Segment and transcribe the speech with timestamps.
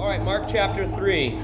[0.00, 1.26] All right, Mark chapter 3.
[1.26, 1.34] It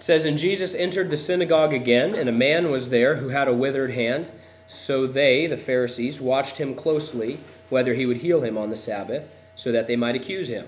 [0.00, 3.54] says, And Jesus entered the synagogue again, and a man was there who had a
[3.54, 4.28] withered hand.
[4.66, 7.38] So they, the Pharisees, watched him closely,
[7.68, 10.66] whether he would heal him on the Sabbath, so that they might accuse him.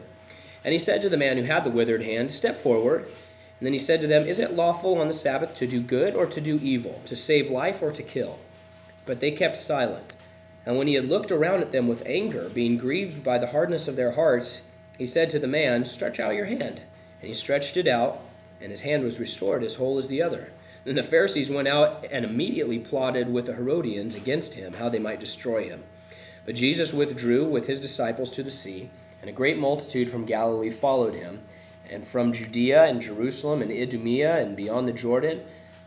[0.64, 3.07] And he said to the man who had the withered hand, Step forward.
[3.59, 6.14] And then he said to them, Is it lawful on the Sabbath to do good
[6.14, 8.38] or to do evil, to save life or to kill?
[9.05, 10.12] But they kept silent.
[10.68, 13.88] And when he had looked around at them with anger, being grieved by the hardness
[13.88, 14.60] of their hearts,
[14.98, 16.82] he said to the man, Stretch out your hand.
[17.20, 18.20] And he stretched it out,
[18.60, 20.52] and his hand was restored as whole as the other.
[20.84, 24.98] Then the Pharisees went out and immediately plotted with the Herodians against him, how they
[24.98, 25.84] might destroy him.
[26.44, 28.91] But Jesus withdrew with his disciples to the sea,
[29.22, 31.41] and a great multitude from Galilee followed him,
[31.88, 35.41] and from Judea and Jerusalem and Idumea and beyond the Jordan,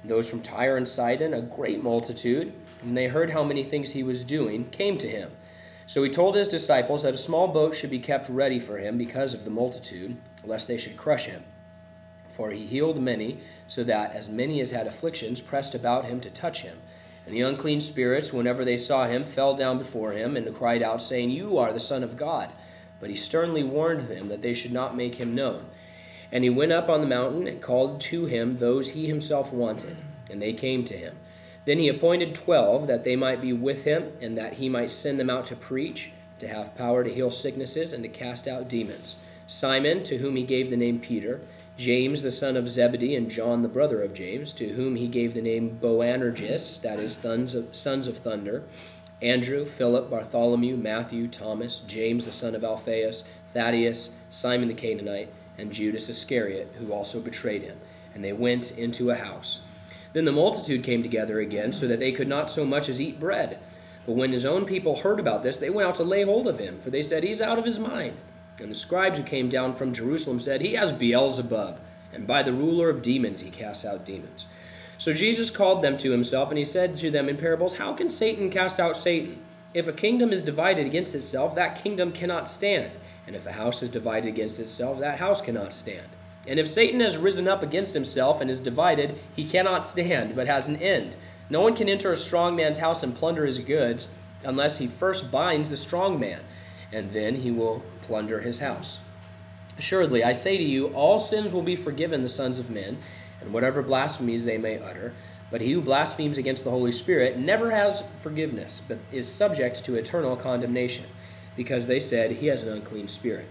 [0.04, 4.04] those from Tyre and Sidon, a great multitude, and they heard how many things he
[4.04, 5.30] was doing, came to him.
[5.86, 8.98] So he told his disciples that a small boat should be kept ready for him
[8.98, 11.44] because of the multitude, lest they should crush him.
[12.32, 16.30] For he healed many, so that as many as had afflictions pressed about him to
[16.30, 16.78] touch him.
[17.26, 21.04] And the unclean spirits, whenever they saw him, fell down before him and cried out,
[21.04, 22.50] saying, You are the Son of God.
[23.00, 25.66] But he sternly warned them that they should not make him known.
[26.32, 29.98] And he went up on the mountain and called to him those he himself wanted,
[30.30, 31.16] and they came to him.
[31.66, 35.20] Then he appointed twelve that they might be with him, and that he might send
[35.20, 39.18] them out to preach, to have power to heal sicknesses, and to cast out demons.
[39.46, 41.42] Simon, to whom he gave the name Peter,
[41.78, 45.34] James the son of Zebedee, and John the brother of James, to whom he gave
[45.34, 47.20] the name Boanerges, that is,
[47.72, 48.64] sons of, thunder,
[49.22, 53.24] Andrew, Philip, Bartholomew, Matthew, Thomas, James the son of Alphaeus,
[53.54, 55.30] Thaddeus, Simon the Canaanite,
[55.62, 57.78] and Judas Iscariot, who also betrayed him.
[58.14, 59.62] And they went into a house.
[60.14, 63.20] Then the multitude came together again, so that they could not so much as eat
[63.20, 63.60] bread.
[64.06, 66.60] But when his own people heard about this, they went out to lay hold of
[66.60, 68.18] him, for they said, He's out of his mind.
[68.60, 71.78] And the scribes who came down from Jerusalem said, He has Beelzebub,
[72.12, 74.48] and by the ruler of demons he casts out demons.
[74.98, 78.10] So Jesus called them to himself, and he said to them in parables, How can
[78.10, 79.42] Satan cast out Satan?
[79.74, 82.92] If a kingdom is divided against itself, that kingdom cannot stand.
[83.26, 86.08] And if a house is divided against itself, that house cannot stand.
[86.48, 90.48] And if Satan has risen up against himself and is divided, he cannot stand, but
[90.48, 91.16] has an end.
[91.50, 94.08] No one can enter a strong man's house and plunder his goods
[94.44, 96.42] unless he first binds the strong man,
[96.92, 99.00] and then he will plunder his house.
[99.78, 102.98] Assuredly, I say to you, all sins will be forgiven the sons of men,
[103.40, 105.14] and whatever blasphemies they may utter.
[105.52, 109.96] But he who blasphemes against the Holy Spirit never has forgiveness, but is subject to
[109.96, 111.06] eternal condemnation,
[111.58, 113.48] because they said, He has an unclean spirit.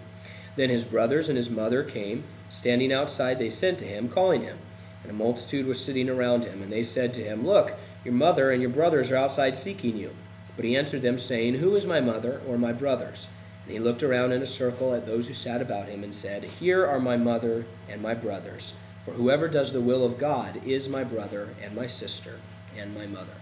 [0.56, 2.24] Then his brothers and his mother came.
[2.48, 4.58] Standing outside, they sent to him, calling him.
[5.02, 7.74] And a multitude was sitting around him, and they said to him, Look,
[8.04, 10.10] your mother and your brothers are outside seeking you.
[10.56, 13.28] But he answered them, saying, Who is my mother or my brothers?
[13.64, 16.44] And he looked around in a circle at those who sat about him and said,
[16.44, 18.74] Here are my mother and my brothers.
[19.04, 22.36] For whoever does the will of God is my brother and my sister
[22.76, 23.32] and my mother.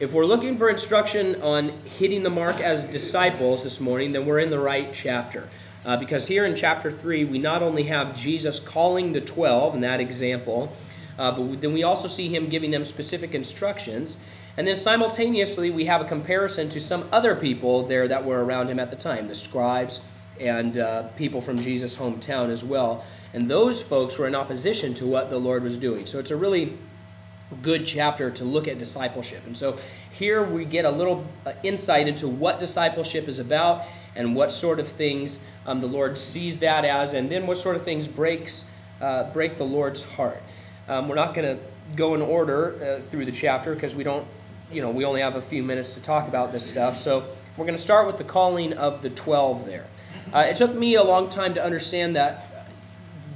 [0.00, 4.38] If we're looking for instruction on hitting the mark as disciples this morning, then we're
[4.38, 5.48] in the right chapter.
[5.84, 9.80] Uh, because here in chapter 3, we not only have Jesus calling the 12 in
[9.80, 10.72] that example,
[11.18, 14.18] uh, but then we also see him giving them specific instructions.
[14.56, 18.68] And then simultaneously, we have a comparison to some other people there that were around
[18.68, 20.00] him at the time the scribes
[20.38, 23.04] and uh, people from Jesus' hometown as well.
[23.34, 26.06] And those folks were in opposition to what the Lord was doing.
[26.06, 26.72] So it's a really
[27.62, 29.42] good chapter to look at discipleship.
[29.46, 29.78] And so
[30.12, 33.84] here we get a little uh, insight into what discipleship is about
[34.16, 37.76] and what sort of things um, the Lord sees that as, and then what sort
[37.76, 38.64] of things breaks
[39.00, 40.42] uh, break the Lord's heart.
[40.88, 41.62] Um, we're not going to
[41.96, 44.26] go in order uh, through the chapter because we don't,
[44.72, 46.96] you know, we only have a few minutes to talk about this stuff.
[46.96, 47.24] So
[47.56, 49.66] we're going to start with the calling of the twelve.
[49.66, 49.86] There,
[50.34, 52.47] uh, it took me a long time to understand that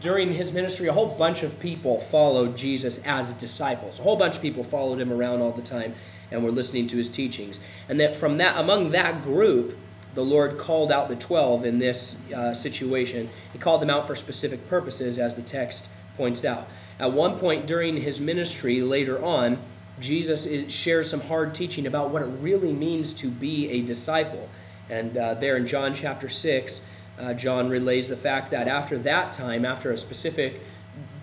[0.03, 3.99] during his ministry, a whole bunch of people followed Jesus as disciples.
[3.99, 5.95] A whole bunch of people followed him around all the time
[6.31, 7.61] and were listening to his teachings.
[7.89, 9.79] And that from that, among that group,
[10.15, 13.31] the Lord called out the 12 in this uh, situation.
[13.53, 16.69] He called them out for specific purposes, as the text points out.
[16.99, 19.59] At one point during his ministry, later on,
[20.01, 24.49] Jesus shares some hard teaching about what it really means to be a disciple.
[24.91, 26.85] And uh, there in John chapter 6,
[27.23, 30.61] uh, John relays the fact that after that time, after a specific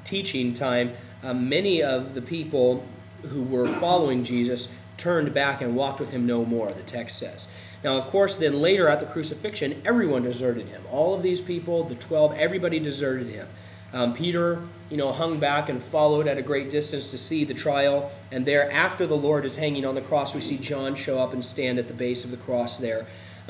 [0.03, 0.93] teaching time,
[1.23, 2.85] uh, many of the people
[3.23, 7.47] who were following Jesus turned back and walked with him no more, the text says.
[7.83, 10.81] Now, of course, then later at the crucifixion, everyone deserted him.
[10.91, 13.47] All of these people, the 12, everybody deserted him.
[13.93, 17.53] Um, Peter you know, hung back and followed at a great distance to see the
[17.53, 18.11] trial.
[18.31, 21.33] And there, after the Lord is hanging on the cross, we see John show up
[21.33, 23.05] and stand at the base of the cross there.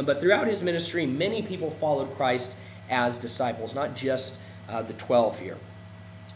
[0.06, 2.56] But throughout his ministry, many people followed Christ
[2.90, 5.58] as disciples, not just uh, the 12 here.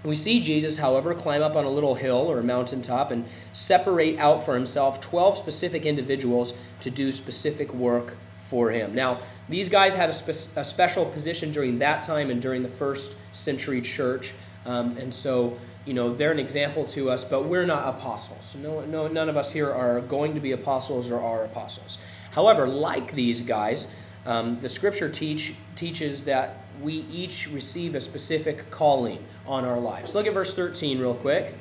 [0.03, 4.19] We see Jesus, however, climb up on a little hill or a mountaintop and separate
[4.19, 8.15] out for himself 12 specific individuals to do specific work
[8.49, 8.93] for him.
[8.93, 12.69] Now, these guys had a, spe- a special position during that time and during the
[12.69, 14.33] first century church.
[14.65, 18.55] Um, and so, you know, they're an example to us, but we're not apostles.
[18.55, 21.97] No, no, none of us here are going to be apostles or are apostles.
[22.33, 23.87] However, like these guys,
[24.25, 30.15] um, the scripture teach, teaches that we each receive a specific calling on our lives.
[30.15, 31.53] Look at verse 13 real quick.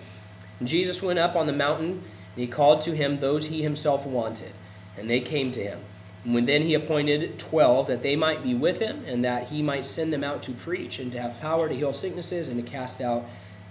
[0.62, 2.02] Jesus went up on the mountain, and
[2.36, 4.52] he called to him those he himself wanted,
[4.96, 5.80] and they came to him.
[6.24, 9.62] And when then he appointed twelve that they might be with him, and that he
[9.62, 12.70] might send them out to preach, and to have power to heal sicknesses, and to
[12.70, 13.28] cast out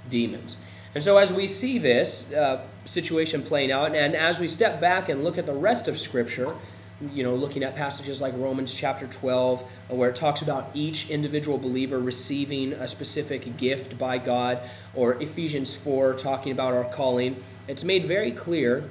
[0.09, 0.57] demons.
[0.93, 5.07] And so, as we see this uh, situation playing out, and as we step back
[5.07, 6.55] and look at the rest of Scripture,
[7.13, 11.09] you know, looking at passages like Romans chapter 12, uh, where it talks about each
[11.09, 14.59] individual believer receiving a specific gift by God,
[14.93, 18.83] or Ephesians 4, talking about our calling, it's made very clear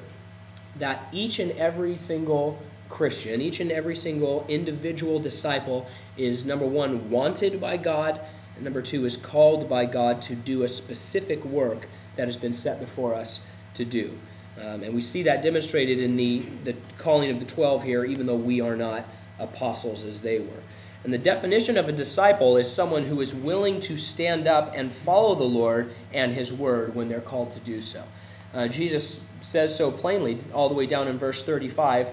[0.79, 7.11] that each and every single Christian, each and every single individual disciple is number one,
[7.11, 8.21] wanted by God,
[8.57, 11.87] and number two, is called by God to do a specific work
[12.17, 14.19] that has been set before us to do.
[14.65, 18.27] Um, and we see that demonstrated in the, the calling of the 12 here, even
[18.27, 19.05] though we are not
[19.39, 20.63] apostles as they were.
[21.03, 24.93] And the definition of a disciple is someone who is willing to stand up and
[24.93, 28.05] follow the Lord and his word when they're called to do so.
[28.53, 32.11] Uh, Jesus says so plainly, all the way down in verse 35.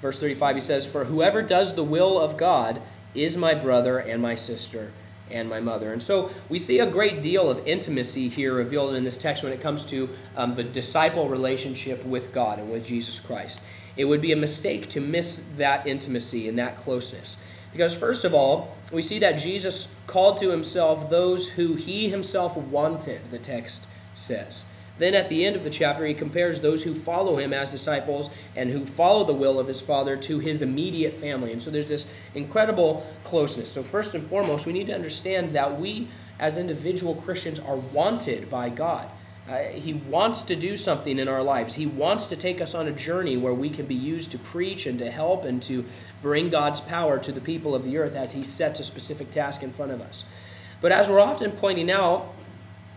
[0.00, 2.80] Verse 35, he says, For whoever does the will of God
[3.14, 4.92] is my brother and my sister
[5.30, 5.92] and my mother.
[5.92, 9.52] And so we see a great deal of intimacy here revealed in this text when
[9.52, 13.60] it comes to um, the disciple relationship with God and with Jesus Christ.
[13.96, 17.36] It would be a mistake to miss that intimacy and that closeness.
[17.72, 22.56] Because, first of all, we see that Jesus called to himself those who he himself
[22.56, 24.64] wanted, the text says.
[25.00, 28.28] Then at the end of the chapter, he compares those who follow him as disciples
[28.54, 31.52] and who follow the will of his Father to his immediate family.
[31.52, 33.72] And so there's this incredible closeness.
[33.72, 36.08] So, first and foremost, we need to understand that we,
[36.38, 39.08] as individual Christians, are wanted by God.
[39.48, 41.76] Uh, he wants to do something in our lives.
[41.76, 44.84] He wants to take us on a journey where we can be used to preach
[44.84, 45.86] and to help and to
[46.20, 49.62] bring God's power to the people of the earth as He sets a specific task
[49.62, 50.24] in front of us.
[50.82, 52.34] But as we're often pointing out,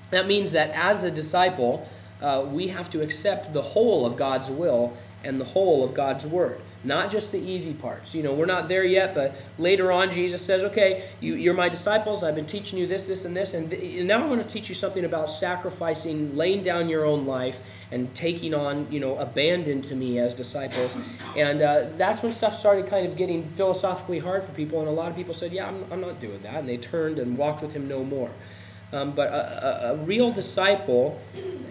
[0.10, 1.88] that means that as a disciple,
[2.24, 6.26] uh, we have to accept the whole of God's will and the whole of God's
[6.26, 8.16] word, not just the easy parts.
[8.16, 11.70] You know, we're not there yet, but later on, Jesus says, Okay, you, are my
[11.70, 12.24] disciples.
[12.24, 14.48] I've been teaching you this, this, and this, and, th- and now I'm going to
[14.48, 17.62] teach you something about sacrificing, laying down your own life,
[17.92, 20.98] and taking on, you know, abandon to me as disciples.
[21.38, 24.92] And uh, that's when stuff started kind of getting philosophically hard for people, and a
[24.92, 26.56] lot of people said, Yeah, I'm, I'm not doing that.
[26.56, 28.32] And they turned and walked with him no more.
[28.94, 31.20] Um, but a, a, a, real disciple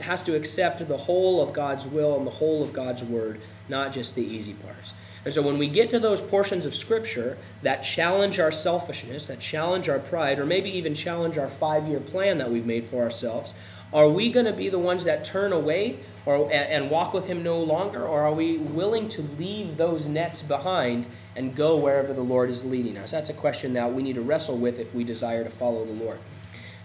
[0.01, 3.93] has to accept the whole of God's will and the whole of God's word, not
[3.93, 4.93] just the easy parts.
[5.25, 9.39] And so when we get to those portions of Scripture that challenge our selfishness, that
[9.39, 13.05] challenge our pride, or maybe even challenge our five year plan that we've made for
[13.05, 13.55] ourselves,
[13.93, 17.45] are we going to be the ones that turn away or, and walk with Him
[17.45, 18.05] no longer?
[18.05, 21.07] Or are we willing to leave those nets behind
[21.37, 23.13] and go wherever the Lord is leading us?
[23.13, 25.93] That's a question that we need to wrestle with if we desire to follow the
[25.93, 26.19] Lord.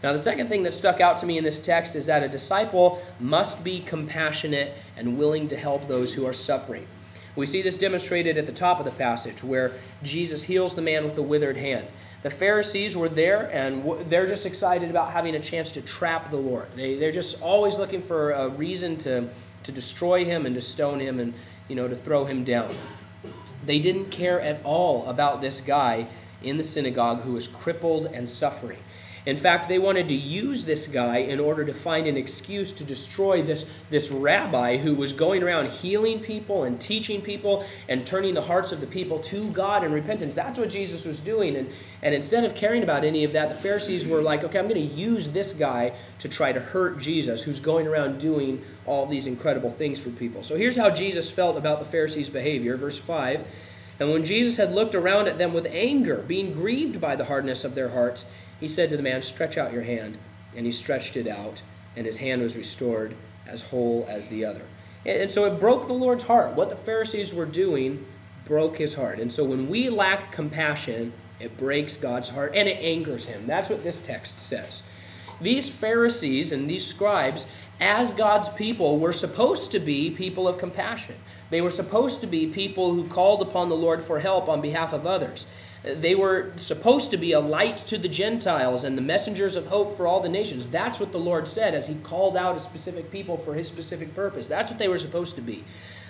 [0.03, 2.27] Now, the second thing that stuck out to me in this text is that a
[2.27, 6.85] disciple must be compassionate and willing to help those who are suffering.
[7.35, 9.73] We see this demonstrated at the top of the passage where
[10.03, 11.87] Jesus heals the man with the withered hand.
[12.23, 16.37] The Pharisees were there and they're just excited about having a chance to trap the
[16.37, 16.67] Lord.
[16.75, 19.29] They, they're just always looking for a reason to,
[19.63, 21.33] to destroy him and to stone him and
[21.67, 22.73] you know to throw him down.
[23.65, 26.07] They didn't care at all about this guy
[26.41, 28.79] in the synagogue who was crippled and suffering.
[29.27, 32.85] In fact, they wanted to use this guy in order to find an excuse to
[32.85, 38.35] destroy this, this rabbi who was going around healing people and teaching people and turning
[38.35, 40.33] the hearts of the people to God in repentance.
[40.33, 41.57] That's what Jesus was doing.
[41.57, 41.69] And,
[42.01, 44.75] and instead of caring about any of that, the Pharisees were like, okay, I'm going
[44.87, 49.27] to use this guy to try to hurt Jesus, who's going around doing all these
[49.27, 50.41] incredible things for people.
[50.41, 52.77] So here's how Jesus felt about the Pharisees' behavior.
[52.77, 53.45] Verse 5.
[53.99, 57.65] And when Jesus had looked around at them with anger, being grieved by the hardness
[57.65, 58.25] of their hearts,
[58.59, 60.17] he said to the man, Stretch out your hand.
[60.55, 61.61] And he stretched it out,
[61.95, 64.61] and his hand was restored as whole as the other.
[65.05, 66.55] And so it broke the Lord's heart.
[66.55, 68.05] What the Pharisees were doing
[68.45, 69.19] broke his heart.
[69.19, 73.45] And so when we lack compassion, it breaks God's heart and it angers him.
[73.45, 74.83] That's what this text says.
[75.39, 77.45] these Pharisees and these scribes,
[77.79, 81.15] as God's people, were supposed to be people of compassion.
[81.51, 84.93] They were supposed to be people who called upon the Lord for help on behalf
[84.93, 85.45] of others.
[85.83, 89.95] They were supposed to be a light to the Gentiles and the messengers of hope
[89.95, 90.67] for all the nations.
[90.67, 94.13] That's what the Lord said as He called out a specific people for His specific
[94.15, 94.47] purpose.
[94.47, 95.63] That's what they were supposed to be.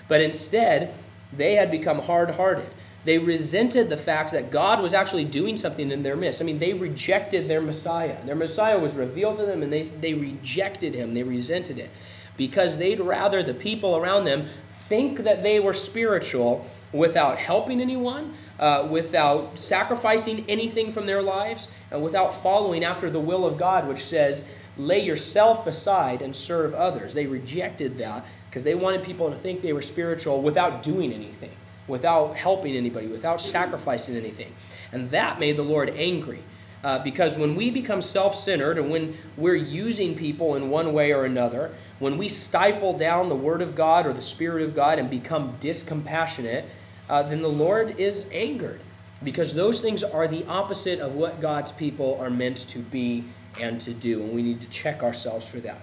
[0.07, 0.93] But instead,
[1.35, 2.69] they had become hard hearted.
[3.03, 6.41] They resented the fact that God was actually doing something in their midst.
[6.41, 8.17] I mean, they rejected their Messiah.
[8.25, 11.13] Their Messiah was revealed to them, and they, they rejected him.
[11.13, 11.89] They resented it
[12.35, 14.47] because they'd rather the people around them
[14.89, 21.67] think that they were spiritual without helping anyone, uh, without sacrificing anything from their lives,
[21.91, 24.47] and without following after the will of God, which says,
[24.77, 27.13] lay yourself aside and serve others.
[27.13, 31.51] They rejected that because they wanted people to think they were spiritual without doing anything,
[31.87, 34.53] without helping anybody, without sacrificing anything.
[34.91, 36.39] And that made the Lord angry.
[36.83, 41.11] Uh, because when we become self centered and when we're using people in one way
[41.11, 44.99] or another, when we stifle down the Word of God or the Spirit of God
[44.99, 46.65] and become discompassionate,
[47.09, 48.81] uh, then the Lord is angered
[49.23, 53.23] because those things are the opposite of what God's people are meant to be
[53.59, 54.21] and to do.
[54.21, 55.79] And we need to check ourselves for that.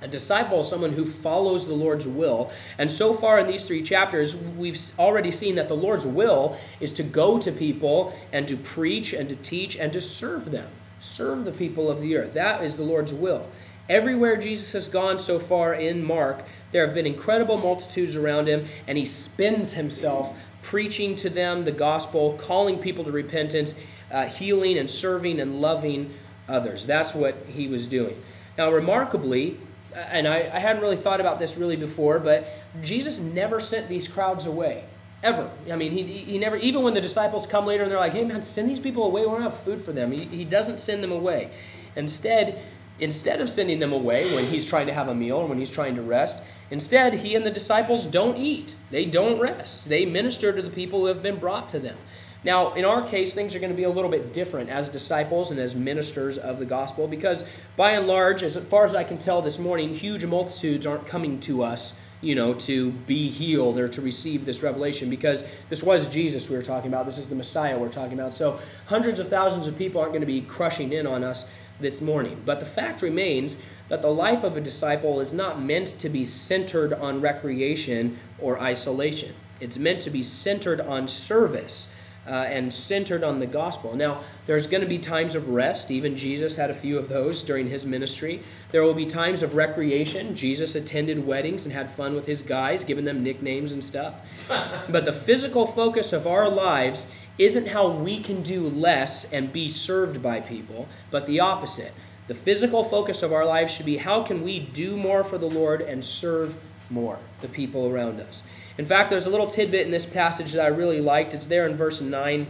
[0.00, 2.52] A disciple is someone who follows the Lord's will.
[2.78, 6.92] And so far in these three chapters, we've already seen that the Lord's will is
[6.94, 10.68] to go to people and to preach and to teach and to serve them.
[11.00, 12.34] Serve the people of the earth.
[12.34, 13.48] That is the Lord's will.
[13.88, 18.66] Everywhere Jesus has gone so far in Mark, there have been incredible multitudes around him,
[18.86, 23.74] and he spends himself preaching to them the gospel, calling people to repentance,
[24.12, 26.12] uh, healing and serving and loving
[26.48, 26.84] others.
[26.84, 28.20] That's what he was doing.
[28.58, 29.56] Now, remarkably,
[29.94, 32.46] uh, and I, I hadn't really thought about this really before, but
[32.82, 34.84] Jesus never sent these crowds away.
[35.22, 35.50] Ever.
[35.72, 38.24] I mean, he, he never, even when the disciples come later and they're like, hey
[38.24, 39.22] man, send these people away.
[39.22, 40.12] We don't have food for them.
[40.12, 41.50] He, he doesn't send them away.
[41.96, 42.62] Instead,
[43.00, 45.70] instead of sending them away when he's trying to have a meal or when he's
[45.70, 48.74] trying to rest, instead, he and the disciples don't eat.
[48.90, 49.88] They don't rest.
[49.88, 51.96] They minister to the people who have been brought to them.
[52.44, 55.50] Now, in our case, things are going to be a little bit different as disciples
[55.50, 57.44] and as ministers of the gospel because,
[57.76, 61.40] by and large, as far as I can tell this morning, huge multitudes aren't coming
[61.40, 66.08] to us, you know, to be healed or to receive this revelation because this was
[66.08, 67.06] Jesus we were talking about.
[67.06, 68.34] This is the Messiah we're talking about.
[68.34, 72.00] So, hundreds of thousands of people aren't going to be crushing in on us this
[72.00, 72.42] morning.
[72.44, 73.56] But the fact remains
[73.88, 78.60] that the life of a disciple is not meant to be centered on recreation or
[78.60, 79.34] isolation.
[79.60, 81.88] It's meant to be centered on service
[82.28, 83.96] uh, and centered on the gospel.
[83.96, 85.90] Now, there's going to be times of rest.
[85.90, 88.42] Even Jesus had a few of those during his ministry.
[88.70, 90.36] There will be times of recreation.
[90.36, 94.14] Jesus attended weddings and had fun with his guys, giving them nicknames and stuff.
[94.48, 97.06] but the physical focus of our lives
[97.38, 101.94] isn't how we can do less and be served by people, but the opposite.
[102.26, 105.48] The physical focus of our lives should be how can we do more for the
[105.48, 106.56] Lord and serve
[106.90, 108.42] more the people around us.
[108.76, 111.34] In fact, there's a little tidbit in this passage that I really liked.
[111.34, 112.46] It's there in verse 9.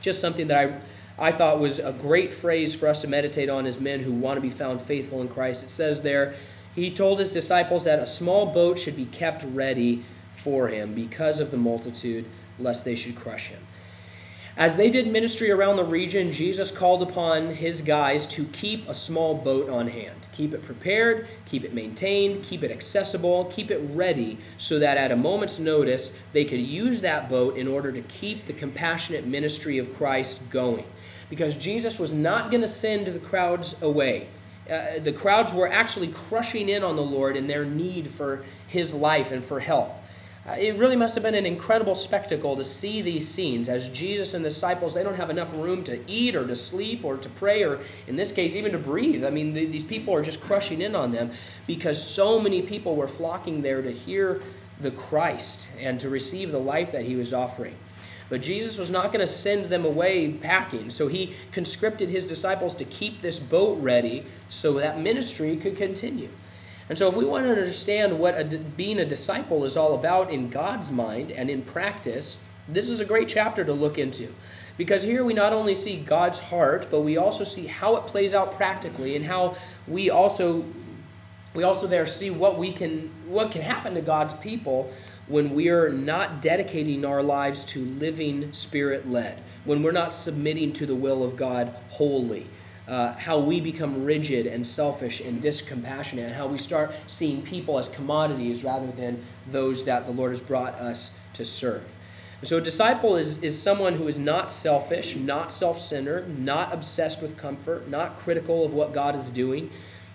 [0.00, 0.56] Just something that
[1.18, 4.12] I, I thought was a great phrase for us to meditate on as men who
[4.12, 5.62] want to be found faithful in Christ.
[5.62, 6.34] It says there,
[6.74, 11.38] He told His disciples that a small boat should be kept ready for Him because
[11.38, 12.24] of the multitude,
[12.58, 13.60] lest they should crush Him.
[14.56, 18.94] As they did ministry around the region, Jesus called upon his guys to keep a
[18.94, 20.16] small boat on hand.
[20.32, 25.10] Keep it prepared, keep it maintained, keep it accessible, keep it ready so that at
[25.10, 29.78] a moment's notice they could use that boat in order to keep the compassionate ministry
[29.78, 30.84] of Christ going.
[31.30, 34.28] Because Jesus was not going to send the crowds away.
[34.70, 38.92] Uh, the crowds were actually crushing in on the Lord in their need for his
[38.92, 39.92] life and for help.
[40.44, 44.34] Uh, it really must have been an incredible spectacle to see these scenes as Jesus
[44.34, 47.28] and the disciples, they don't have enough room to eat or to sleep or to
[47.28, 49.24] pray or, in this case, even to breathe.
[49.24, 51.30] I mean, the, these people are just crushing in on them
[51.68, 54.42] because so many people were flocking there to hear
[54.80, 57.76] the Christ and to receive the life that he was offering.
[58.28, 62.74] But Jesus was not going to send them away packing, so he conscripted his disciples
[62.76, 66.30] to keep this boat ready so that ministry could continue.
[66.92, 70.30] And so, if we want to understand what a, being a disciple is all about
[70.30, 72.36] in God's mind and in practice,
[72.68, 74.28] this is a great chapter to look into.
[74.76, 78.34] Because here we not only see God's heart, but we also see how it plays
[78.34, 79.56] out practically and how
[79.88, 80.66] we also
[81.54, 84.92] we also there see what we can what can happen to God's people
[85.28, 90.74] when we are not dedicating our lives to living spirit led, when we're not submitting
[90.74, 92.48] to the will of God wholly
[92.88, 97.78] uh, how we become rigid and selfish and discompassionate, and how we start seeing people
[97.78, 101.84] as commodities rather than those that the Lord has brought us to serve.
[102.44, 107.22] So, a disciple is, is someone who is not selfish, not self centered, not obsessed
[107.22, 109.70] with comfort, not critical of what God is doing,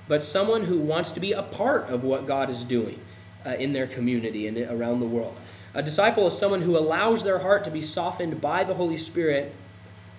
[0.10, 3.00] but someone who wants to be a part of what God is doing
[3.46, 5.38] uh, in their community and around the world.
[5.74, 9.54] A disciple is someone who allows their heart to be softened by the Holy Spirit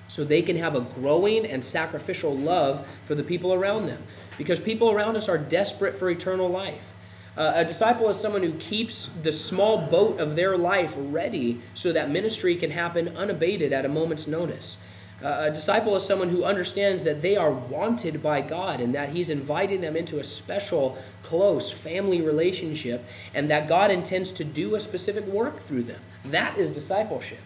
[0.08, 4.02] so they can have a growing and sacrificial love for the people around them.
[4.36, 6.92] Because people around us are desperate for eternal life.
[7.36, 11.92] Uh, a disciple is someone who keeps the small boat of their life ready so
[11.92, 14.78] that ministry can happen unabated at a moment's notice.
[15.22, 19.10] Uh, a disciple is someone who understands that they are wanted by God and that
[19.10, 24.74] He's inviting them into a special, close family relationship and that God intends to do
[24.74, 26.00] a specific work through them.
[26.24, 27.40] That is discipleship.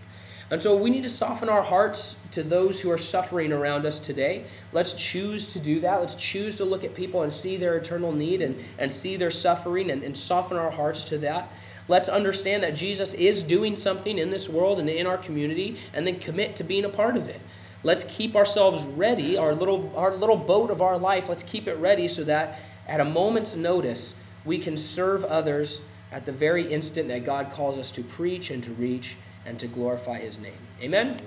[0.53, 3.99] And so we need to soften our hearts to those who are suffering around us
[3.99, 4.45] today.
[4.71, 5.99] Let's choose to do that.
[6.01, 9.31] Let's choose to look at people and see their eternal need and, and see their
[9.31, 11.51] suffering and, and soften our hearts to that.
[11.89, 16.07] Let's understand that Jesus is doing something in this world and in our community and
[16.07, 17.41] then commit to being a part of it.
[17.83, 21.79] Let's keep ourselves ready, our little, our little boat of our life, let's keep it
[21.79, 25.81] ready so that at a moment's notice we can serve others
[26.13, 29.67] at the very instant that God calls us to preach and to reach and to
[29.67, 30.53] glorify his name.
[30.81, 31.09] Amen?
[31.09, 31.21] Amen.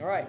[0.00, 0.28] All right.